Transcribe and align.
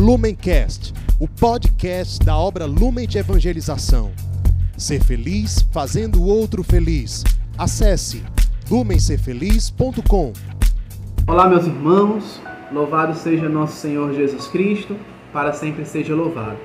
Lumencast, 0.00 0.94
o 1.20 1.28
podcast 1.28 2.24
da 2.24 2.34
obra 2.34 2.64
Lumen 2.64 3.06
de 3.06 3.18
Evangelização. 3.18 4.12
Ser 4.74 5.04
feliz 5.04 5.60
fazendo 5.70 6.22
o 6.22 6.26
outro 6.26 6.62
feliz. 6.62 7.22
Acesse 7.58 8.22
lumencerfeliz.com. 8.70 10.32
Olá, 11.26 11.50
meus 11.50 11.66
irmãos. 11.66 12.40
Louvado 12.72 13.14
seja 13.14 13.46
nosso 13.46 13.76
Senhor 13.76 14.14
Jesus 14.14 14.46
Cristo, 14.46 14.96
para 15.34 15.52
sempre 15.52 15.84
seja 15.84 16.14
louvado. 16.14 16.56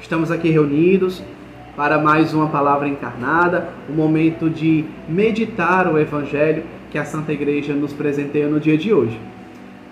Estamos 0.00 0.30
aqui 0.30 0.48
reunidos 0.48 1.22
para 1.76 1.98
mais 1.98 2.32
uma 2.32 2.48
palavra 2.48 2.88
encarnada, 2.88 3.68
um 3.90 3.92
momento 3.92 4.48
de 4.48 4.86
meditar 5.06 5.86
o 5.86 5.98
evangelho 5.98 6.64
que 6.90 6.96
a 6.96 7.04
Santa 7.04 7.30
Igreja 7.30 7.74
nos 7.74 7.92
presenteia 7.92 8.48
no 8.48 8.58
dia 8.58 8.78
de 8.78 8.90
hoje. 8.90 9.20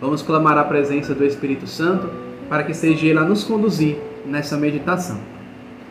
Vamos 0.01 0.23
clamar 0.23 0.57
a 0.57 0.65
presença 0.65 1.15
do 1.15 1.23
Espírito 1.23 1.67
Santo 1.67 2.28
para 2.49 2.63
que 2.63 2.75
seja 2.75 3.07
ele 3.07 3.19
a 3.19 3.25
nos 3.25 3.45
conduzir 3.45 3.97
nessa 4.27 4.57
meditação. 4.57 5.19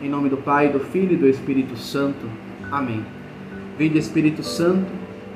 Em 0.02 0.08
nome 0.08 0.28
do 0.28 0.36
Pai, 0.36 0.68
do 0.68 0.80
Filho 0.80 1.12
e 1.12 1.16
do 1.16 1.28
Espírito 1.28 1.76
Santo. 1.76 2.26
Amém. 2.70 3.04
Vinde 3.78 3.98
Espírito 3.98 4.42
Santo, 4.42 4.86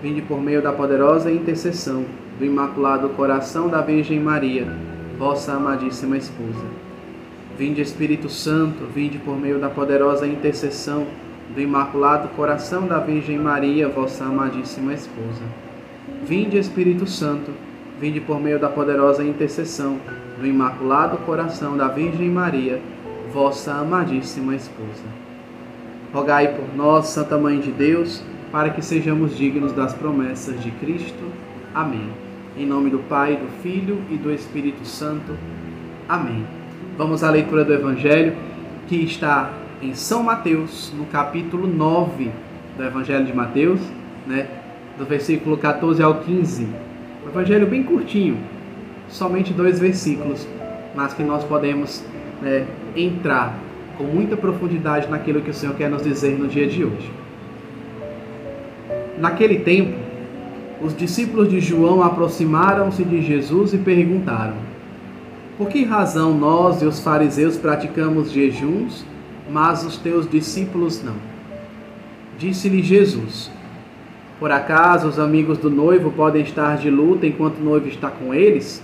vinde 0.02 0.20
por 0.22 0.40
meio 0.40 0.60
da 0.60 0.72
poderosa 0.72 1.30
intercessão 1.30 2.04
do 2.38 2.44
Imaculado 2.44 3.08
Coração 3.10 3.68
da 3.68 3.80
Virgem 3.80 4.18
Maria, 4.18 4.66
vossa 5.18 5.52
amadíssima 5.52 6.16
esposa. 6.16 6.64
Vinde 7.56 7.80
Espírito 7.80 8.28
Santo, 8.28 8.84
vinde 8.92 9.18
por 9.18 9.38
meio 9.38 9.58
da 9.58 9.68
poderosa 9.68 10.26
intercessão 10.26 11.06
do 11.54 11.60
Imaculado 11.60 12.28
Coração 12.28 12.86
da 12.86 12.98
Virgem 12.98 13.38
Maria, 13.38 13.88
vossa 13.88 14.24
amadíssima 14.24 14.94
esposa. 14.94 15.42
Vinde 16.24 16.58
Espírito 16.58 17.06
Santo, 17.06 17.52
vinde 18.02 18.20
por 18.20 18.40
meio 18.40 18.58
da 18.58 18.68
poderosa 18.68 19.22
intercessão 19.22 19.96
do 20.36 20.44
Imaculado 20.44 21.18
Coração 21.18 21.76
da 21.76 21.86
Virgem 21.86 22.28
Maria, 22.28 22.82
vossa 23.32 23.74
amadíssima 23.74 24.56
esposa. 24.56 25.04
Rogai 26.12 26.48
por 26.48 26.74
nós, 26.74 27.06
Santa 27.06 27.38
Mãe 27.38 27.60
de 27.60 27.70
Deus, 27.70 28.24
para 28.50 28.70
que 28.70 28.82
sejamos 28.82 29.36
dignos 29.36 29.70
das 29.70 29.94
promessas 29.94 30.60
de 30.60 30.72
Cristo. 30.72 31.30
Amém. 31.72 32.08
Em 32.56 32.66
nome 32.66 32.90
do 32.90 32.98
Pai, 32.98 33.36
do 33.36 33.46
Filho 33.62 34.02
e 34.10 34.16
do 34.16 34.32
Espírito 34.32 34.84
Santo. 34.84 35.36
Amém. 36.08 36.44
Vamos 36.98 37.22
à 37.22 37.30
leitura 37.30 37.64
do 37.64 37.72
Evangelho 37.72 38.34
que 38.88 38.96
está 38.96 39.52
em 39.80 39.94
São 39.94 40.24
Mateus, 40.24 40.92
no 40.98 41.04
capítulo 41.04 41.68
9 41.68 42.32
do 42.76 42.82
Evangelho 42.82 43.24
de 43.24 43.32
Mateus, 43.32 43.80
né, 44.26 44.48
do 44.98 45.04
versículo 45.04 45.56
14 45.56 46.02
ao 46.02 46.16
15. 46.16 46.91
Um 47.24 47.28
evangelho 47.28 47.66
bem 47.66 47.82
curtinho, 47.82 48.38
somente 49.08 49.52
dois 49.52 49.78
versículos, 49.78 50.46
mas 50.94 51.14
que 51.14 51.22
nós 51.22 51.44
podemos 51.44 52.04
né, 52.40 52.66
entrar 52.96 53.56
com 53.96 54.04
muita 54.04 54.36
profundidade 54.36 55.08
naquilo 55.08 55.40
que 55.40 55.50
o 55.50 55.54
Senhor 55.54 55.74
quer 55.76 55.88
nos 55.88 56.02
dizer 56.02 56.38
no 56.38 56.48
dia 56.48 56.66
de 56.66 56.84
hoje. 56.84 57.10
Naquele 59.18 59.60
tempo, 59.60 59.96
os 60.82 60.96
discípulos 60.96 61.48
de 61.48 61.60
João 61.60 62.02
aproximaram-se 62.02 63.04
de 63.04 63.22
Jesus 63.22 63.72
e 63.72 63.78
perguntaram: 63.78 64.54
Por 65.56 65.68
que 65.68 65.84
razão 65.84 66.36
nós 66.36 66.82
e 66.82 66.86
os 66.86 66.98
fariseus 66.98 67.56
praticamos 67.56 68.32
jejuns, 68.32 69.04
mas 69.48 69.84
os 69.84 69.96
teus 69.96 70.28
discípulos 70.28 71.02
não? 71.04 71.14
Disse-lhe 72.36 72.82
Jesus: 72.82 73.48
Por 74.42 74.50
acaso 74.50 75.06
os 75.06 75.20
amigos 75.20 75.56
do 75.56 75.70
noivo 75.70 76.10
podem 76.10 76.42
estar 76.42 76.76
de 76.76 76.90
luta 76.90 77.24
enquanto 77.24 77.58
o 77.58 77.64
noivo 77.64 77.86
está 77.86 78.10
com 78.10 78.34
eles? 78.34 78.82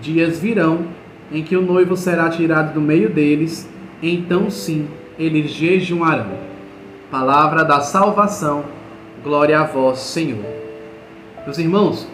Dias 0.00 0.38
virão 0.38 0.86
em 1.30 1.42
que 1.42 1.54
o 1.54 1.60
noivo 1.60 1.94
será 1.94 2.30
tirado 2.30 2.72
do 2.72 2.80
meio 2.80 3.10
deles, 3.10 3.68
então 4.02 4.48
sim 4.48 4.88
eles 5.18 5.50
jejuarão. 5.50 6.38
Palavra 7.10 7.66
da 7.66 7.82
salvação, 7.82 8.64
glória 9.22 9.60
a 9.60 9.64
vós, 9.64 9.98
Senhor. 9.98 10.42
Meus 11.44 11.58
irmãos, 11.58 12.08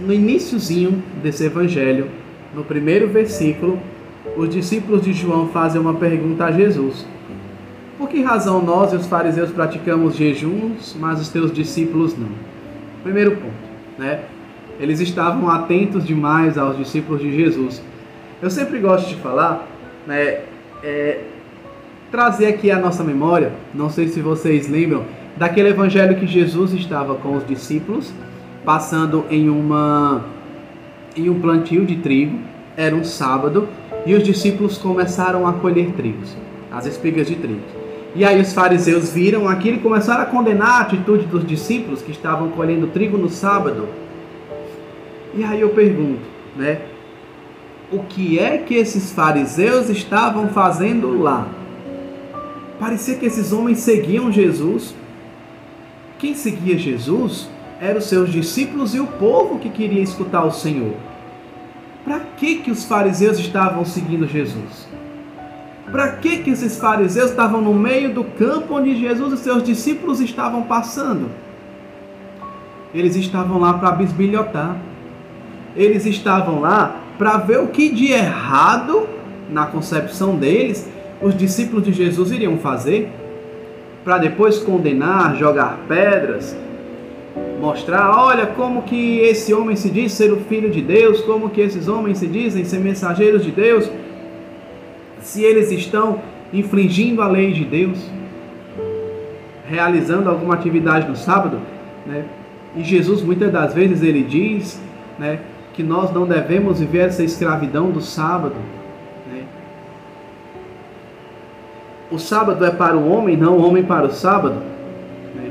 no 0.00 0.12
iníciozinho 0.12 1.00
desse 1.22 1.44
evangelho, 1.44 2.10
no 2.52 2.64
primeiro 2.64 3.06
versículo, 3.06 3.78
os 4.36 4.48
discípulos 4.48 5.02
de 5.02 5.12
João 5.12 5.46
fazem 5.46 5.80
uma 5.80 5.94
pergunta 5.94 6.46
a 6.46 6.50
Jesus. 6.50 7.06
Por 8.08 8.14
que 8.14 8.22
razão 8.22 8.62
nós 8.62 8.94
e 8.94 8.96
os 8.96 9.06
fariseus 9.06 9.50
praticamos 9.50 10.16
jejuns, 10.16 10.96
mas 10.98 11.20
os 11.20 11.28
teus 11.28 11.52
discípulos 11.52 12.16
não? 12.16 12.30
Primeiro 13.02 13.32
ponto, 13.32 13.52
né? 13.98 14.22
Eles 14.80 14.98
estavam 14.98 15.50
atentos 15.50 16.06
demais 16.06 16.56
aos 16.56 16.78
discípulos 16.78 17.20
de 17.20 17.30
Jesus. 17.36 17.82
Eu 18.40 18.48
sempre 18.48 18.78
gosto 18.78 19.10
de 19.10 19.16
falar, 19.16 19.68
né, 20.06 20.40
é, 20.82 21.20
trazer 22.10 22.46
aqui 22.46 22.70
a 22.70 22.78
nossa 22.78 23.04
memória, 23.04 23.52
não 23.74 23.90
sei 23.90 24.08
se 24.08 24.22
vocês 24.22 24.70
lembram, 24.70 25.04
daquele 25.36 25.68
evangelho 25.68 26.18
que 26.18 26.26
Jesus 26.26 26.72
estava 26.72 27.14
com 27.14 27.36
os 27.36 27.46
discípulos, 27.46 28.10
passando 28.64 29.26
em 29.28 29.50
uma 29.50 30.24
em 31.14 31.28
um 31.28 31.38
plantio 31.38 31.84
de 31.84 31.96
trigo, 31.96 32.38
era 32.74 32.96
um 32.96 33.04
sábado, 33.04 33.68
e 34.06 34.14
os 34.14 34.22
discípulos 34.22 34.78
começaram 34.78 35.46
a 35.46 35.52
colher 35.52 35.92
trigos, 35.92 36.34
as 36.72 36.86
espigas 36.86 37.26
de 37.26 37.34
trigo. 37.34 37.77
E 38.14 38.24
aí 38.24 38.40
os 38.40 38.52
fariseus 38.52 39.12
viram 39.12 39.48
aquilo 39.48 39.76
e 39.76 39.80
começaram 39.80 40.22
a 40.22 40.26
condenar 40.26 40.70
a 40.70 40.80
atitude 40.80 41.26
dos 41.26 41.46
discípulos 41.46 42.02
que 42.02 42.10
estavam 42.10 42.50
colhendo 42.50 42.86
trigo 42.88 43.18
no 43.18 43.28
sábado. 43.28 43.88
E 45.34 45.44
aí 45.44 45.60
eu 45.60 45.70
pergunto, 45.70 46.22
né? 46.56 46.80
O 47.92 48.00
que 48.00 48.38
é 48.38 48.58
que 48.58 48.74
esses 48.74 49.12
fariseus 49.12 49.88
estavam 49.88 50.48
fazendo 50.48 51.20
lá? 51.20 51.48
Parecia 52.78 53.16
que 53.16 53.26
esses 53.26 53.52
homens 53.52 53.78
seguiam 53.78 54.30
Jesus. 54.32 54.94
Quem 56.18 56.34
seguia 56.34 56.76
Jesus 56.78 57.48
eram 57.80 57.98
os 57.98 58.06
seus 58.06 58.30
discípulos 58.30 58.94
e 58.94 59.00
o 59.00 59.06
povo 59.06 59.58
que 59.58 59.70
queria 59.70 60.02
escutar 60.02 60.44
o 60.44 60.50
Senhor. 60.50 60.94
Para 62.04 62.20
que 62.20 62.56
que 62.56 62.70
os 62.70 62.84
fariseus 62.84 63.38
estavam 63.38 63.84
seguindo 63.84 64.26
Jesus? 64.26 64.88
Para 65.90 66.12
que 66.12 66.38
que 66.38 66.50
esses 66.50 66.78
fariseus 66.78 67.30
estavam 67.30 67.60
no 67.60 67.74
meio 67.74 68.12
do 68.12 68.24
campo 68.24 68.74
onde 68.74 68.98
Jesus 68.98 69.32
e 69.32 69.36
seus 69.42 69.62
discípulos 69.62 70.20
estavam 70.20 70.62
passando? 70.62 71.30
Eles 72.94 73.16
estavam 73.16 73.58
lá 73.58 73.74
para 73.74 73.92
bisbilhotar 73.92 74.76
eles 75.78 76.04
estavam 76.06 76.60
lá 76.60 77.00
para 77.16 77.36
ver 77.38 77.60
o 77.60 77.68
que 77.68 77.88
de 77.88 78.12
errado, 78.12 79.08
na 79.48 79.66
concepção 79.66 80.36
deles, 80.36 80.88
os 81.22 81.36
discípulos 81.36 81.84
de 81.84 81.92
Jesus 81.92 82.32
iriam 82.32 82.58
fazer, 82.58 83.10
para 84.04 84.18
depois 84.18 84.58
condenar, 84.58 85.36
jogar 85.36 85.78
pedras, 85.88 86.56
mostrar, 87.60 88.10
olha 88.10 88.46
como 88.46 88.82
que 88.82 89.20
esse 89.20 89.54
homem 89.54 89.76
se 89.76 89.88
diz 89.88 90.12
ser 90.12 90.32
o 90.32 90.36
filho 90.36 90.70
de 90.70 90.80
Deus, 90.80 91.20
como 91.22 91.50
que 91.50 91.60
esses 91.60 91.88
homens 91.88 92.18
se 92.18 92.26
dizem 92.26 92.64
ser 92.64 92.78
mensageiros 92.78 93.44
de 93.44 93.52
Deus, 93.52 93.90
se 95.28 95.42
eles 95.42 95.70
estão 95.70 96.22
infringindo 96.54 97.20
a 97.20 97.28
lei 97.28 97.52
de 97.52 97.62
Deus, 97.62 97.98
realizando 99.68 100.30
alguma 100.30 100.54
atividade 100.54 101.06
no 101.06 101.14
sábado, 101.14 101.60
né? 102.06 102.24
E 102.74 102.82
Jesus 102.82 103.22
muitas 103.22 103.52
das 103.52 103.74
vezes 103.74 104.02
ele 104.02 104.22
diz, 104.22 104.80
né, 105.18 105.40
que 105.74 105.82
nós 105.82 106.14
não 106.14 106.26
devemos 106.26 106.80
viver 106.80 107.08
essa 107.08 107.22
escravidão 107.22 107.90
do 107.90 108.00
sábado. 108.00 108.54
Né? 109.30 109.42
O 112.10 112.18
sábado 112.18 112.64
é 112.64 112.70
para 112.70 112.96
o 112.96 113.10
homem, 113.10 113.36
não 113.36 113.58
o 113.58 113.68
homem 113.68 113.82
para 113.82 114.06
o 114.06 114.10
sábado. 114.10 114.62
Né? 115.34 115.50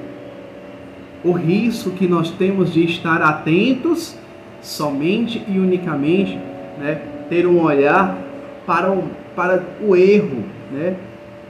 O 1.23 1.33
risco 1.33 1.91
que 1.91 2.07
nós 2.07 2.31
temos 2.31 2.73
de 2.73 2.83
estar 2.83 3.21
atentos 3.21 4.17
somente 4.59 5.43
e 5.47 5.59
unicamente, 5.59 6.39
né? 6.79 6.99
ter 7.29 7.45
um 7.45 7.61
olhar 7.61 8.17
para 8.65 8.91
o, 8.91 9.03
para 9.37 9.63
o 9.79 9.95
erro, 9.95 10.43
né? 10.71 10.95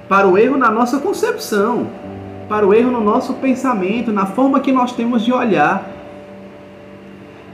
para 0.10 0.28
o 0.28 0.38
erro 0.38 0.58
na 0.58 0.70
nossa 0.70 1.00
concepção, 1.00 1.88
para 2.50 2.68
o 2.68 2.74
erro 2.74 2.92
no 2.92 3.02
nosso 3.02 3.36
pensamento, 3.36 4.12
na 4.12 4.26
forma 4.26 4.60
que 4.60 4.74
nós 4.74 4.92
temos 4.92 5.24
de 5.24 5.32
olhar. 5.32 5.90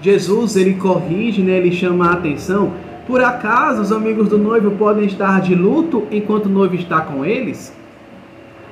Jesus 0.01 0.55
ele 0.55 0.73
corrige, 0.73 1.43
né, 1.43 1.57
ele 1.57 1.71
chama 1.71 2.07
a 2.07 2.13
atenção. 2.13 2.73
Por 3.05 3.23
acaso 3.23 3.83
os 3.83 3.91
amigos 3.91 4.27
do 4.27 4.39
noivo 4.39 4.71
podem 4.71 5.05
estar 5.05 5.39
de 5.39 5.53
luto 5.53 6.07
enquanto 6.09 6.47
o 6.47 6.49
noivo 6.49 6.73
está 6.73 7.01
com 7.01 7.23
eles? 7.23 7.71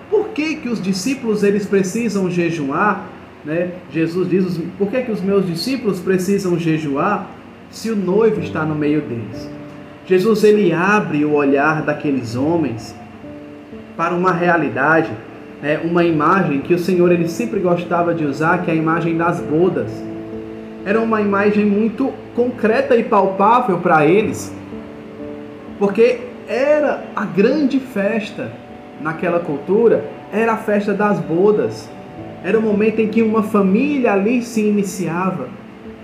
Por 0.09 0.29
que, 0.29 0.55
que 0.55 0.67
os 0.67 0.81
discípulos 0.81 1.43
eles 1.43 1.67
precisam 1.67 2.29
jejuar? 2.29 3.07
Né? 3.45 3.69
Jesus 3.91 4.27
diz: 4.27 4.59
por 4.79 4.89
que, 4.89 5.01
que 5.03 5.11
os 5.11 5.21
meus 5.21 5.45
discípulos 5.45 5.99
precisam 5.99 6.57
jejuar 6.57 7.29
se 7.69 7.91
o 7.91 7.95
noivo 7.95 8.41
está 8.41 8.65
no 8.65 8.73
meio 8.73 9.01
deles? 9.01 9.60
Jesus 10.05 10.43
ele 10.43 10.73
abre 10.73 11.23
o 11.23 11.33
olhar 11.33 11.81
daqueles 11.83 12.35
homens 12.35 12.95
para 13.95 14.13
uma 14.13 14.31
realidade, 14.31 15.11
né? 15.61 15.79
uma 15.83 16.03
imagem 16.03 16.61
que 16.61 16.73
o 16.73 16.79
Senhor 16.79 17.11
ele 17.11 17.27
sempre 17.27 17.59
gostava 17.59 18.13
de 18.13 18.25
usar, 18.25 18.63
que 18.63 18.71
é 18.71 18.73
a 18.73 18.77
imagem 18.77 19.15
das 19.17 19.39
bodas 19.39 19.91
era 20.83 20.99
uma 20.99 21.21
imagem 21.21 21.65
muito 21.65 22.11
concreta 22.35 22.95
e 22.95 23.03
palpável 23.03 23.77
para 23.77 24.05
eles. 24.05 24.53
Porque 25.77 26.21
era 26.47 27.03
a 27.15 27.23
grande 27.23 27.79
festa 27.79 28.51
naquela 28.99 29.39
cultura, 29.39 30.05
era 30.33 30.53
a 30.53 30.57
festa 30.57 30.93
das 30.93 31.19
bodas. 31.19 31.89
Era 32.43 32.57
o 32.57 32.61
momento 32.61 32.99
em 32.99 33.07
que 33.07 33.21
uma 33.21 33.43
família 33.43 34.13
ali 34.13 34.41
se 34.41 34.61
iniciava, 34.61 35.49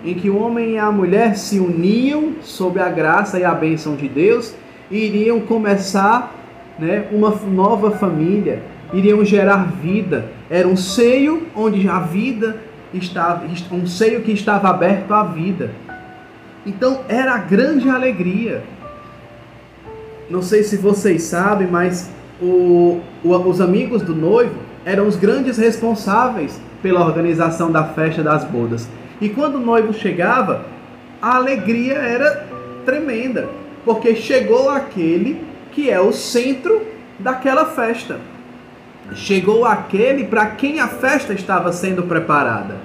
em 0.08 0.14
que 0.14 0.30
o 0.30 0.38
homem 0.38 0.76
e 0.76 0.78
a 0.78 0.90
mulher 0.90 1.36
se 1.36 1.60
uniam 1.60 2.36
sob 2.42 2.80
a 2.80 2.88
graça 2.88 3.38
e 3.38 3.44
a 3.44 3.54
bênção 3.54 3.94
de 3.98 4.08
Deus 4.08 4.56
e 4.90 4.98
iriam 5.00 5.42
começar 5.42 6.34
né, 6.80 7.08
uma 7.12 7.30
nova 7.32 7.92
família, 7.92 8.64
iriam 8.94 9.26
gerar 9.26 9.70
vida. 9.82 10.30
Era 10.50 10.66
um 10.66 10.78
seio 10.78 11.48
onde 11.54 11.90
a 11.90 12.00
vida 12.00 12.56
estava, 12.94 13.46
um 13.70 13.86
seio 13.86 14.22
que 14.22 14.32
estava 14.32 14.70
aberto 14.70 15.14
à 15.14 15.24
vida. 15.24 15.72
Então 16.66 17.02
era 17.10 17.34
a 17.34 17.40
grande 17.40 17.90
alegria. 17.90 18.64
Não 20.30 20.42
sei 20.42 20.64
se 20.64 20.78
vocês 20.78 21.24
sabem, 21.24 21.68
mas 21.68 22.10
o, 22.42 23.02
o, 23.26 23.36
os 23.36 23.60
amigos 23.60 24.02
do 24.02 24.16
noivo 24.16 24.56
eram 24.86 25.06
os 25.06 25.18
grandes 25.18 25.58
responsáveis 25.58 26.62
pela 26.82 27.06
organização 27.06 27.70
da 27.70 27.84
festa 27.84 28.24
das 28.24 28.46
bodas. 28.46 28.88
E 29.20 29.30
quando 29.30 29.56
o 29.56 29.60
noivo 29.60 29.94
chegava, 29.94 30.66
a 31.22 31.36
alegria 31.36 31.96
era 31.96 32.48
tremenda, 32.86 33.50
porque 33.84 34.16
chegou 34.16 34.70
aquele 34.70 35.42
que 35.72 35.90
é 35.90 36.00
o 36.00 36.12
centro 36.12 36.82
daquela 37.20 37.66
festa. 37.66 38.20
Chegou 39.14 39.66
aquele 39.66 40.26
para 40.26 40.46
quem 40.48 40.80
a 40.80 40.88
festa 40.88 41.34
estava 41.34 41.72
sendo 41.72 42.04
preparada. 42.04 42.76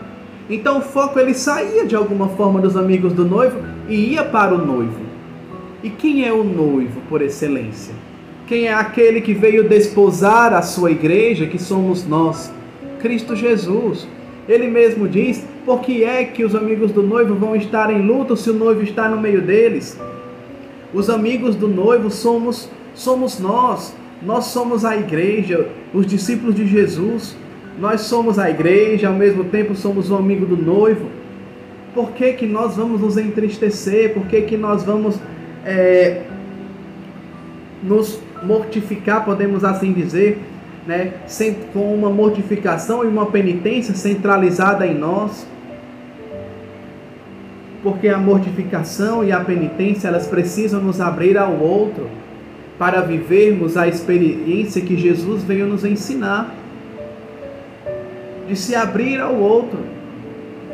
Então 0.49 0.79
o 0.79 0.83
foco 0.83 1.19
ele 1.19 1.35
saía 1.35 1.87
de 1.87 1.95
alguma 1.95 2.29
forma 2.31 2.61
dos 2.61 2.77
amigos 2.77 3.13
do 3.13 3.25
noivo 3.25 3.61
e 3.89 4.13
ia 4.13 4.25
para 4.25 4.55
o 4.55 4.65
noivo. 4.65 5.01
E 5.83 5.91
quem 5.91 6.25
é 6.25 6.33
o 6.33 6.45
noivo 6.45 7.01
por 7.09 7.23
excelência? 7.23 7.95
Quem 8.47 8.67
é 8.67 8.75
aquele 8.75 9.21
que 9.21 9.35
veio 9.35 9.69
desposar 9.69 10.53
a 10.53 10.63
sua 10.63 10.91
igreja, 10.91 11.47
que 11.47 11.59
somos 11.59 12.07
nós? 12.07 12.53
Cristo 13.01 13.35
Jesus. 13.35 14.07
Ele 14.49 14.69
mesmo 14.69 15.09
diz: 15.09 15.45
por 15.65 15.81
que 15.81 16.05
é 16.05 16.25
que 16.25 16.45
os 16.45 16.55
amigos 16.55 16.93
do 16.93 17.03
noivo 17.03 17.35
vão 17.35 17.55
estar 17.55 17.93
em 17.93 18.03
luto 18.03 18.37
se 18.37 18.51
o 18.51 18.55
noivo 18.55 18.83
está 18.83 19.09
no 19.09 19.21
meio 19.21 19.43
deles? 19.43 19.99
Os 20.93 21.09
amigos 21.09 21.55
do 21.57 21.69
noivo 21.69 22.11
somos 22.11 22.69
somos 22.95 23.39
nós. 23.39 23.95
Nós 24.21 24.47
somos 24.47 24.85
a 24.85 24.97
igreja, 24.97 25.69
os 25.93 26.07
discípulos 26.07 26.55
de 26.55 26.67
Jesus. 26.67 27.37
Nós 27.79 28.03
somos 28.03 28.39
a 28.39 28.49
igreja, 28.51 29.09
ao 29.09 29.15
mesmo 29.15 29.45
tempo 29.45 29.75
somos 29.75 30.11
o 30.11 30.17
amigo 30.17 30.47
do 30.47 30.57
noivo. 30.57 31.07
Por 31.95 32.13
que, 32.13 32.33
que 32.35 32.47
nós 32.47 32.77
vamos 32.77 33.01
nos 33.01 33.17
entristecer? 33.17 34.15
Por 34.15 34.27
que, 34.27 34.43
que 34.43 34.57
nós 34.57 34.85
vamos 34.85 35.19
é, 35.65 36.23
nos 37.83 38.21
mortificar, 38.43 39.25
podemos 39.25 39.65
assim 39.65 39.93
dizer, 39.93 40.39
né, 40.87 41.13
com 41.73 41.95
uma 41.95 42.11
mortificação 42.11 43.05
e 43.05 43.09
uma 43.09 43.27
penitência 43.27 43.95
centralizada 43.95 44.87
em 44.87 44.95
nós. 44.95 45.47
Porque 47.83 48.09
a 48.09 48.19
mortificação 48.19 49.25
e 49.25 49.33
a 49.33 49.41
penitência, 49.41 50.09
elas 50.09 50.27
precisam 50.27 50.81
nos 50.81 51.01
abrir 51.01 51.37
ao 51.37 51.53
outro 51.53 52.09
para 52.79 53.01
vivermos 53.01 53.77
a 53.77 53.89
experiência 53.89 54.83
que 54.83 54.97
Jesus 54.97 55.43
veio 55.43 55.67
nos 55.67 55.85
ensinar. 55.85 56.55
De 58.47 58.57
se 58.57 58.75
abrir 58.75 59.21
ao 59.21 59.35
outro, 59.35 59.81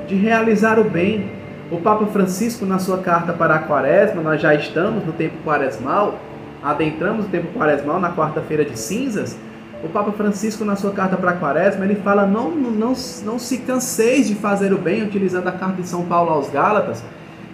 de 0.06 0.14
realizar 0.14 0.78
o 0.78 0.84
bem. 0.84 1.30
O 1.70 1.78
Papa 1.78 2.06
Francisco, 2.06 2.64
na 2.64 2.78
sua 2.78 2.98
carta 2.98 3.32
para 3.32 3.56
a 3.56 3.58
Quaresma, 3.58 4.22
nós 4.22 4.40
já 4.40 4.54
estamos 4.54 5.04
no 5.04 5.12
tempo 5.12 5.34
quaresmal, 5.44 6.18
adentramos 6.62 7.26
o 7.26 7.28
tempo 7.28 7.48
quaresmal 7.58 8.00
na 8.00 8.10
quarta-feira 8.10 8.64
de 8.64 8.78
cinzas, 8.78 9.36
o 9.82 9.88
Papa 9.88 10.10
Francisco, 10.12 10.64
na 10.64 10.74
sua 10.74 10.90
carta 10.90 11.16
para 11.16 11.30
a 11.30 11.36
Quaresma, 11.36 11.84
ele 11.84 11.94
fala: 11.96 12.26
não, 12.26 12.50
não, 12.50 12.92
não 13.24 13.38
se 13.38 13.58
canseis 13.58 14.26
de 14.26 14.34
fazer 14.34 14.72
o 14.72 14.78
bem, 14.78 15.02
utilizando 15.02 15.48
a 15.48 15.52
carta 15.52 15.80
de 15.80 15.88
São 15.88 16.04
Paulo 16.04 16.30
aos 16.30 16.50
Gálatas, 16.50 17.02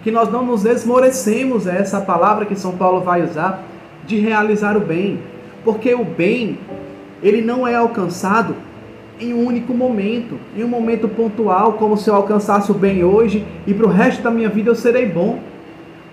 que 0.03 0.11
nós 0.11 0.31
não 0.31 0.43
nos 0.43 0.65
esmorecemos, 0.65 1.67
é 1.67 1.77
essa 1.77 2.01
palavra 2.01 2.45
que 2.45 2.55
São 2.55 2.75
Paulo 2.75 3.01
vai 3.01 3.23
usar, 3.23 3.63
de 4.05 4.17
realizar 4.17 4.75
o 4.75 4.79
bem. 4.79 5.19
Porque 5.63 5.93
o 5.93 6.03
bem, 6.03 6.59
ele 7.21 7.41
não 7.41 7.67
é 7.67 7.75
alcançado 7.75 8.55
em 9.19 9.33
um 9.33 9.45
único 9.45 9.73
momento, 9.73 10.37
em 10.55 10.63
um 10.63 10.67
momento 10.67 11.07
pontual, 11.07 11.73
como 11.73 11.97
se 11.97 12.09
eu 12.09 12.15
alcançasse 12.15 12.69
o 12.71 12.73
bem 12.73 13.03
hoje 13.03 13.45
e 13.65 13.73
para 13.73 13.85
o 13.85 13.89
resto 13.89 14.21
da 14.21 14.29
minha 14.29 14.49
vida 14.49 14.69
eu 14.69 14.75
serei 14.75 15.07
bom. 15.07 15.39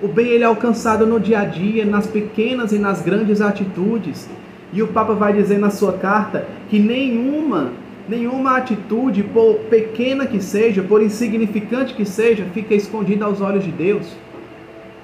O 0.01 0.09
bem 0.09 0.27
ele 0.27 0.45
é 0.45 0.47
alcançado 0.47 1.07
no 1.07 1.19
dia 1.21 1.41
a 1.41 1.45
dia, 1.45 1.85
nas 1.85 2.07
pequenas 2.07 2.73
e 2.73 2.79
nas 2.79 3.03
grandes 3.03 3.41
atitudes. 3.41 4.29
E 4.73 4.83
o 4.83 4.89
Papa 4.89 5.13
vai 5.13 5.33
dizer 5.33 5.59
na 5.59 5.71
sua 5.71 5.93
carta 5.95 6.47
que 6.71 6.79
nenhuma, 6.79 7.73
nenhuma 8.09 8.57
atitude, 8.57 9.23
por 9.23 9.57
pequena 9.71 10.27
que 10.27 10.41
seja, 10.41 10.83
por 10.83 11.03
insignificante 11.03 11.95
que 11.95 12.05
seja, 12.05 12.47
fica 12.55 12.75
escondida 12.75 13.25
aos 13.25 13.41
olhos 13.41 13.65
de 13.65 13.71
Deus. 13.71 14.17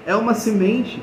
É 0.06 0.16
uma 0.16 0.32
semente. 0.32 1.02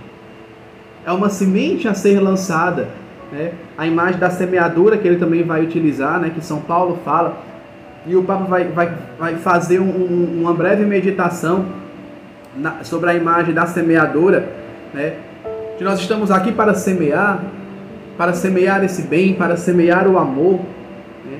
É 1.05 1.11
uma 1.11 1.29
semente 1.29 1.87
a 1.87 1.93
ser 1.93 2.19
lançada. 2.19 2.89
Né? 3.31 3.51
A 3.77 3.85
imagem 3.85 4.19
da 4.19 4.31
semeadura 4.31 4.97
que 4.97 5.07
ele 5.07 5.17
também 5.17 5.43
vai 5.43 5.61
utilizar, 5.63 6.19
né? 6.19 6.31
que 6.33 6.43
São 6.43 6.59
Paulo 6.61 6.99
fala. 7.05 7.37
E 8.07 8.15
o 8.15 8.23
Papa 8.23 8.45
vai, 8.45 8.65
vai, 8.65 8.93
vai 9.19 9.35
fazer 9.35 9.79
um, 9.79 9.89
um, 9.89 10.41
uma 10.41 10.53
breve 10.53 10.85
meditação 10.85 11.65
na, 12.55 12.83
sobre 12.83 13.09
a 13.09 13.13
imagem 13.13 13.53
da 13.53 13.65
semeadora, 13.65 14.47
né? 14.93 15.13
Que 15.77 15.83
nós 15.83 15.99
estamos 15.99 16.31
aqui 16.31 16.51
para 16.51 16.73
semear, 16.73 17.43
para 18.17 18.33
semear 18.33 18.83
esse 18.83 19.01
bem, 19.03 19.33
para 19.33 19.57
semear 19.57 20.07
o 20.07 20.17
amor, 20.17 20.59
né? 21.25 21.39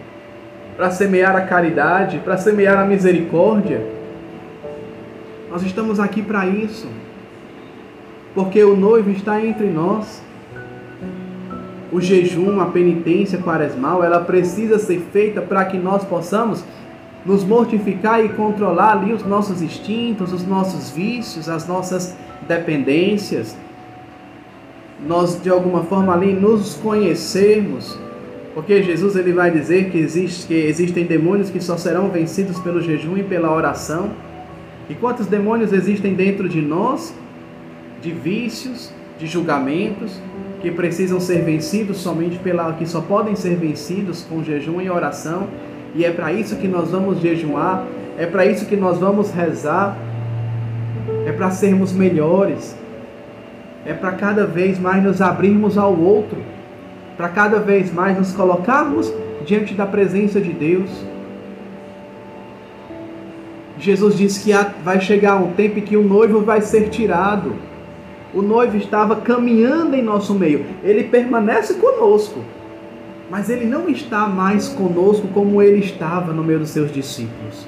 para 0.76 0.92
semear 0.92 1.36
a 1.36 1.42
caridade, 1.42 2.20
para 2.20 2.38
semear 2.38 2.78
a 2.78 2.86
misericórdia. 2.86 3.82
Nós 5.50 5.64
estamos 5.64 6.00
aqui 6.00 6.22
para 6.22 6.46
isso, 6.46 6.88
porque 8.34 8.64
o 8.64 8.76
noivo 8.76 9.10
está 9.10 9.44
entre 9.44 9.68
nós. 9.68 10.22
O 11.92 12.02
jejum, 12.02 12.60
a 12.60 12.66
penitência 12.66 13.40
quaresmal, 13.40 14.04
ela 14.04 14.20
precisa 14.20 14.78
ser 14.78 15.00
feita 15.14 15.42
para 15.42 15.64
que 15.64 15.78
nós 15.78 16.04
possamos 16.04 16.66
nos 17.26 17.44
mortificar 17.44 18.24
e 18.24 18.30
controlar 18.30 18.92
ali 18.92 19.14
os 19.14 19.26
nossos 19.26 19.62
instintos, 19.62 20.34
os 20.34 20.46
nossos 20.46 20.92
vícios, 20.92 21.48
as 21.48 21.68
nossas 21.68 22.16
dependências. 22.48 23.56
Nós 25.06 25.42
de 25.42 25.50
alguma 25.50 25.84
forma 25.84 26.14
ali 26.14 26.34
nos 26.34 26.76
conhecermos, 26.76 27.98
porque 28.54 28.82
Jesus 28.82 29.16
ele 29.16 29.34
vai 29.34 29.52
dizer 29.52 29.90
que, 29.90 29.98
existe, 29.98 30.48
que 30.48 30.54
existem 30.54 31.06
demônios 31.06 31.50
que 31.50 31.62
só 31.62 31.78
serão 31.78 32.10
vencidos 32.10 32.60
pelo 32.60 32.82
jejum 32.82 33.18
e 33.18 33.24
pela 33.24 33.54
oração. 33.54 34.12
E 34.90 34.96
quantos 34.96 35.28
demônios 35.28 35.74
existem 35.74 36.14
dentro 36.14 36.48
de 36.48 36.62
nós? 36.62 37.14
De 38.02 38.12
vícios, 38.12 38.92
de 39.20 39.28
julgamentos, 39.28 40.20
que 40.62 40.72
precisam 40.72 41.20
ser 41.20 41.44
vencidos 41.44 41.98
somente 41.98 42.40
pela 42.40 42.74
que 42.74 42.86
só 42.86 43.02
podem 43.02 43.36
ser 43.36 43.56
vencidos 43.56 44.24
com 44.24 44.44
jejum 44.44 44.82
e 44.82 44.90
oração 44.90 45.48
e 45.96 46.04
é 46.04 46.12
para 46.12 46.34
isso 46.34 46.58
que 46.58 46.68
nós 46.68 46.92
vamos 46.92 47.22
jejuar, 47.22 47.86
é 48.18 48.26
para 48.26 48.46
isso 48.46 48.66
que 48.66 48.76
nós 48.76 48.98
vamos 48.98 49.32
rezar, 49.32 49.98
é 51.26 51.32
para 51.32 51.50
sermos 51.52 51.94
melhores, 51.94 52.76
é 53.86 53.94
para 53.94 54.14
cada 54.14 54.46
vez 54.46 54.80
mais 54.80 55.04
nos 55.04 55.22
abrirmos 55.22 55.78
ao 55.78 55.96
outro, 55.96 56.38
para 57.16 57.30
cada 57.30 57.60
vez 57.60 57.94
mais 57.94 58.18
nos 58.18 58.34
colocarmos 58.34 59.14
diante 59.46 59.74
da 59.74 59.86
presença 59.86 60.42
de 60.42 60.52
Deus. 60.52 60.90
Jesus 63.78 64.18
disse 64.18 64.44
que 64.44 64.54
vai 64.84 65.00
chegar 65.00 65.36
um 65.36 65.52
tempo 65.54 65.80
em 65.80 65.82
que 65.82 65.98
o 65.98 66.04
noivo 66.04 66.42
vai 66.42 66.62
ser 66.62 66.90
tirado. 66.90 67.54
O 68.34 68.42
noivo 68.42 68.76
estava 68.78 69.18
caminhando 69.18 69.96
em 69.96 70.02
nosso 70.02 70.34
meio, 70.34 70.66
ele 70.84 71.06
permanece 71.06 71.76
conosco 71.76 72.40
mas 73.30 73.50
ele 73.50 73.66
não 73.66 73.90
está 73.90 74.28
mais 74.28 74.70
conosco 74.70 75.28
como 75.30 75.62
ele 75.62 75.80
estava 75.80 76.32
no 76.32 76.44
meio 76.44 76.60
dos 76.60 76.70
seus 76.70 76.92
discípulos. 76.92 77.68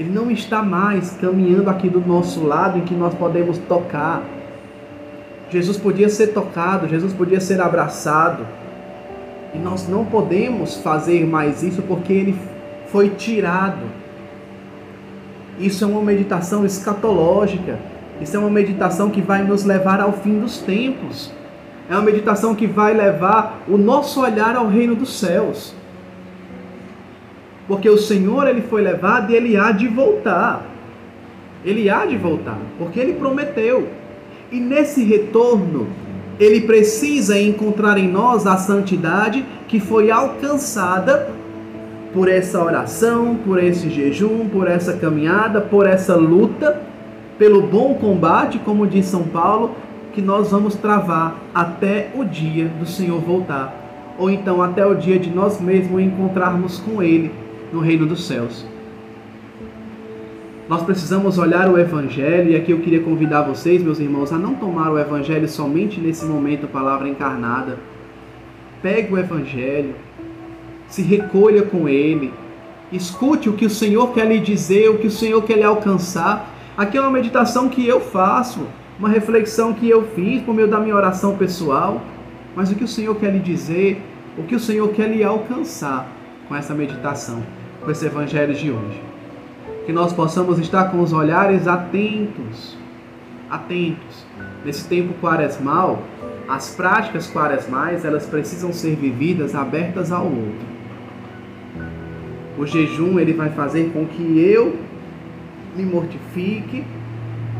Ele 0.00 0.08
não 0.08 0.30
está 0.30 0.62
mais 0.62 1.10
caminhando 1.20 1.68
aqui 1.68 1.86
do 1.86 2.00
nosso 2.00 2.42
lado 2.42 2.78
em 2.78 2.80
que 2.80 2.94
nós 2.94 3.12
podemos 3.12 3.58
tocar. 3.58 4.22
Jesus 5.50 5.76
podia 5.76 6.08
ser 6.08 6.28
tocado, 6.28 6.88
Jesus 6.88 7.12
podia 7.12 7.38
ser 7.38 7.60
abraçado. 7.60 8.46
E 9.52 9.58
nós 9.58 9.86
não 9.86 10.06
podemos 10.06 10.78
fazer 10.78 11.26
mais 11.26 11.62
isso 11.62 11.82
porque 11.82 12.14
ele 12.14 12.38
foi 12.86 13.10
tirado. 13.10 13.82
Isso 15.58 15.84
é 15.84 15.86
uma 15.86 16.00
meditação 16.00 16.64
escatológica. 16.64 17.78
Isso 18.22 18.34
é 18.34 18.38
uma 18.40 18.48
meditação 18.48 19.10
que 19.10 19.20
vai 19.20 19.44
nos 19.44 19.64
levar 19.64 20.00
ao 20.00 20.14
fim 20.14 20.40
dos 20.40 20.60
tempos. 20.60 21.30
É 21.90 21.92
uma 21.92 22.00
meditação 22.00 22.54
que 22.54 22.66
vai 22.66 22.94
levar 22.94 23.64
o 23.68 23.76
nosso 23.76 24.22
olhar 24.22 24.56
ao 24.56 24.66
reino 24.66 24.96
dos 24.96 25.20
céus. 25.20 25.74
Porque 27.70 27.88
o 27.88 27.96
Senhor 27.96 28.48
ele 28.48 28.62
foi 28.62 28.82
levado 28.82 29.30
e 29.30 29.36
ele 29.36 29.56
há 29.56 29.70
de 29.70 29.86
voltar. 29.86 30.66
Ele 31.64 31.88
há 31.88 32.04
de 32.04 32.16
voltar, 32.16 32.58
porque 32.76 32.98
ele 32.98 33.12
prometeu. 33.12 33.86
E 34.50 34.58
nesse 34.58 35.04
retorno, 35.04 35.86
ele 36.40 36.62
precisa 36.62 37.38
encontrar 37.38 37.96
em 37.96 38.08
nós 38.08 38.44
a 38.44 38.56
santidade 38.56 39.46
que 39.68 39.78
foi 39.78 40.10
alcançada 40.10 41.30
por 42.12 42.28
essa 42.28 42.60
oração, 42.60 43.38
por 43.46 43.62
esse 43.62 43.88
jejum, 43.88 44.48
por 44.48 44.66
essa 44.66 44.94
caminhada, 44.94 45.60
por 45.60 45.86
essa 45.86 46.16
luta, 46.16 46.82
pelo 47.38 47.62
bom 47.62 47.94
combate, 47.94 48.58
como 48.58 48.84
diz 48.84 49.06
São 49.06 49.22
Paulo, 49.22 49.76
que 50.12 50.20
nós 50.20 50.50
vamos 50.50 50.74
travar 50.74 51.36
até 51.54 52.10
o 52.16 52.24
dia 52.24 52.66
do 52.80 52.84
Senhor 52.84 53.20
voltar, 53.20 54.16
ou 54.18 54.28
então 54.28 54.60
até 54.60 54.84
o 54.84 54.96
dia 54.96 55.20
de 55.20 55.30
nós 55.30 55.60
mesmos 55.60 56.02
encontrarmos 56.02 56.80
com 56.80 57.00
Ele 57.00 57.48
no 57.72 57.80
reino 57.80 58.06
dos 58.06 58.26
céus. 58.26 58.64
Nós 60.68 60.82
precisamos 60.82 61.36
olhar 61.36 61.68
o 61.68 61.78
Evangelho, 61.78 62.52
e 62.52 62.56
aqui 62.56 62.70
eu 62.70 62.78
queria 62.78 63.02
convidar 63.02 63.42
vocês, 63.42 63.82
meus 63.82 63.98
irmãos, 63.98 64.32
a 64.32 64.38
não 64.38 64.54
tomar 64.54 64.90
o 64.92 64.98
Evangelho 64.98 65.48
somente 65.48 66.00
nesse 66.00 66.24
momento, 66.24 66.68
palavra 66.68 67.08
encarnada. 67.08 67.76
Pegue 68.80 69.12
o 69.12 69.18
Evangelho, 69.18 69.94
se 70.86 71.02
recolha 71.02 71.62
com 71.62 71.88
ele, 71.88 72.32
escute 72.92 73.48
o 73.48 73.54
que 73.54 73.66
o 73.66 73.70
Senhor 73.70 74.12
quer 74.12 74.26
lhe 74.26 74.38
dizer, 74.38 74.90
o 74.90 74.98
que 74.98 75.08
o 75.08 75.10
Senhor 75.10 75.42
quer 75.42 75.56
lhe 75.56 75.64
alcançar. 75.64 76.48
Aqui 76.76 76.96
é 76.96 77.00
uma 77.00 77.10
meditação 77.10 77.68
que 77.68 77.84
eu 77.86 78.00
faço, 78.00 78.60
uma 78.98 79.08
reflexão 79.08 79.72
que 79.72 79.88
eu 79.88 80.04
fiz 80.14 80.42
por 80.42 80.54
meio 80.54 80.68
da 80.68 80.78
minha 80.78 80.94
oração 80.94 81.36
pessoal, 81.36 82.00
mas 82.54 82.70
o 82.70 82.74
que 82.74 82.84
o 82.84 82.88
Senhor 82.88 83.14
quer 83.16 83.32
lhe 83.32 83.40
dizer, 83.40 84.00
o 84.38 84.44
que 84.44 84.54
o 84.54 84.60
Senhor 84.60 84.88
quer 84.90 85.08
lhe 85.08 85.24
alcançar 85.24 86.06
com 86.48 86.54
essa 86.54 86.74
meditação, 86.74 87.42
com 87.84 87.90
esse 87.90 88.06
Evangelho 88.06 88.54
de 88.54 88.70
hoje 88.70 89.10
que 89.90 89.92
nós 89.92 90.12
possamos 90.12 90.58
estar 90.60 90.84
com 90.92 91.00
os 91.00 91.12
olhares 91.12 91.66
atentos, 91.66 92.76
atentos. 93.50 94.24
Nesse 94.64 94.86
tempo 94.86 95.14
quaresmal, 95.20 96.02
as 96.48 96.74
práticas 96.76 97.28
quaresmais, 97.28 98.04
elas 98.04 98.24
precisam 98.24 98.72
ser 98.72 98.94
vividas 98.94 99.52
abertas 99.52 100.12
ao 100.12 100.26
outro. 100.26 100.70
O 102.56 102.64
jejum, 102.64 103.18
ele 103.18 103.32
vai 103.32 103.50
fazer 103.50 103.90
com 103.92 104.06
que 104.06 104.38
eu 104.38 104.76
me 105.74 105.82
mortifique, 105.82 106.84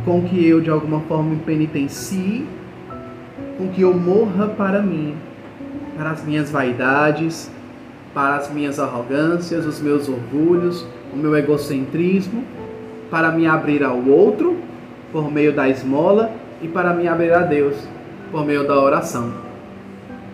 com 0.04 0.22
que 0.22 0.46
eu 0.46 0.60
de 0.60 0.70
alguma 0.70 1.00
forma 1.00 1.30
me 1.30 1.40
penitencie, 1.40 2.46
com 3.58 3.68
que 3.68 3.80
eu 3.80 3.92
morra 3.92 4.46
para 4.46 4.80
mim, 4.80 5.16
para 5.96 6.10
as 6.10 6.24
minhas 6.24 6.48
vaidades, 6.48 7.50
para 8.12 8.36
as 8.36 8.50
minhas 8.50 8.78
arrogâncias, 8.78 9.66
os 9.66 9.80
meus 9.80 10.08
orgulhos, 10.08 10.86
o 11.12 11.16
meu 11.16 11.36
egocentrismo, 11.36 12.44
para 13.10 13.30
me 13.30 13.46
abrir 13.46 13.82
ao 13.84 13.98
outro 14.06 14.56
por 15.12 15.30
meio 15.30 15.52
da 15.52 15.68
esmola 15.68 16.30
e 16.62 16.68
para 16.68 16.92
me 16.92 17.08
abrir 17.08 17.32
a 17.32 17.40
Deus 17.40 17.76
por 18.30 18.44
meio 18.44 18.66
da 18.66 18.80
oração. 18.80 19.32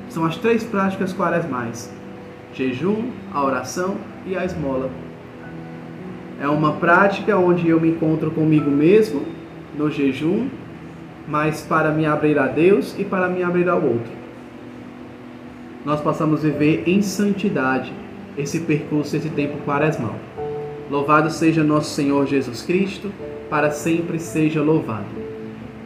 São 0.09 0.25
as 0.25 0.37
três 0.37 0.63
práticas 0.65 1.13
quaresmais: 1.13 1.93
jejum, 2.53 3.11
a 3.33 3.43
oração 3.45 3.97
e 4.27 4.37
a 4.37 4.45
esmola. 4.45 4.91
É 6.41 6.49
uma 6.49 6.73
prática 6.73 7.37
onde 7.37 7.69
eu 7.69 7.81
me 7.81 7.91
encontro 7.91 8.31
comigo 8.31 8.71
mesmo 8.71 9.23
no 9.77 9.91
jejum, 9.91 10.49
mas 11.27 11.63
para 11.63 11.91
me 11.91 12.05
abrir 12.07 12.39
a 12.39 12.47
Deus 12.47 12.95
e 12.99 13.05
para 13.05 13.29
me 13.29 13.43
abrir 13.43 13.69
ao 13.69 13.83
outro. 13.83 14.26
Nós 15.87 16.01
possamos 16.01 16.43
viver 16.43 16.83
em 16.85 17.01
santidade 17.01 17.93
esse 18.37 18.59
percurso, 18.59 19.17
esse 19.17 19.31
tempo 19.31 19.59
quaresmal. 19.65 20.17
Louvado 20.91 21.31
seja 21.31 21.63
nosso 21.63 21.95
Senhor 21.95 22.27
Jesus 22.27 22.63
Cristo, 22.63 23.13
para 23.49 23.71
sempre 23.71 24.19
seja 24.19 24.61
louvado. 24.61 25.07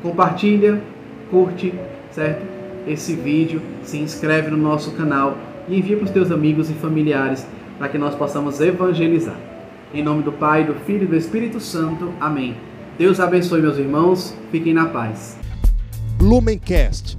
Compartilha, 0.02 0.82
curte, 1.30 1.74
certo? 2.12 2.46
Esse 2.88 3.14
vídeo, 3.14 3.60
se 3.82 3.98
inscreve 3.98 4.50
no 4.50 4.56
nosso 4.56 4.92
canal 4.92 5.36
e 5.68 5.76
envia 5.76 5.98
para 5.98 6.06
os 6.06 6.10
teus 6.10 6.30
amigos 6.30 6.70
e 6.70 6.72
familiares 6.72 7.46
para 7.78 7.90
que 7.90 7.98
nós 7.98 8.14
possamos 8.14 8.58
evangelizar. 8.58 9.36
Em 9.92 10.02
nome 10.02 10.22
do 10.22 10.32
Pai, 10.32 10.64
do 10.64 10.72
Filho 10.86 11.04
e 11.04 11.08
do 11.08 11.16
Espírito 11.16 11.60
Santo. 11.60 12.10
Amém. 12.18 12.56
Deus 12.96 13.20
abençoe 13.20 13.60
meus 13.60 13.76
irmãos. 13.76 14.34
Fiquem 14.50 14.72
na 14.72 14.86
paz. 14.86 15.38
Lumencast, 16.18 17.18